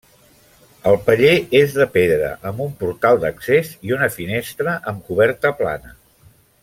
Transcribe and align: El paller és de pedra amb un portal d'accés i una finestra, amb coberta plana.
El 0.91 0.95
paller 1.09 1.33
és 1.59 1.75
de 1.81 1.85
pedra 1.97 2.31
amb 2.51 2.63
un 2.67 2.73
portal 2.79 3.21
d'accés 3.25 3.71
i 3.91 3.95
una 3.99 4.09
finestra, 4.17 4.75
amb 4.93 5.05
coberta 5.11 5.53
plana. 5.61 5.95